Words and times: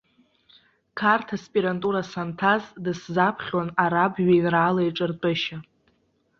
Қарҭ 0.99 1.27
аспирантура 1.37 2.01
санҭаз 2.11 2.63
дысзаԥхьон 2.83 3.67
араб 3.83 4.13
жәеинраалеиҿартәышьа. 4.23 5.57